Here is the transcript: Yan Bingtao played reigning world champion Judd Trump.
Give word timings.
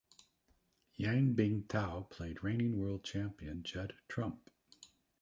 Yan 0.97 1.35
Bingtao 1.35 2.09
played 2.09 2.43
reigning 2.43 2.75
world 2.79 3.03
champion 3.03 3.61
Judd 3.61 3.93
Trump. 4.07 4.49